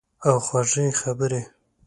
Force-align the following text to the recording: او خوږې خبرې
او 0.27 0.35
خوږې 0.45 0.87
خبرې 1.01 1.41